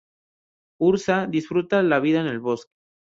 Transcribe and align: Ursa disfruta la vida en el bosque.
Ursa 0.79 1.27
disfruta 1.27 1.83
la 1.83 1.99
vida 1.99 2.21
en 2.21 2.25
el 2.25 2.39
bosque. 2.39 2.71